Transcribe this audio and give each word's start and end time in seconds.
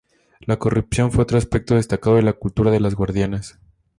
La 0.39 0.57
corrupción 0.57 1.11
fue 1.11 1.21
otro 1.21 1.37
aspecto 1.37 1.75
destacado 1.75 2.15
de 2.15 2.23
la 2.23 2.33
cultura 2.33 2.71
de 2.71 2.79
las 2.79 2.95
guardianas. 2.95 3.59